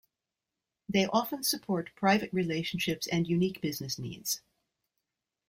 [0.89, 4.41] They often support private relationships and unique business needs.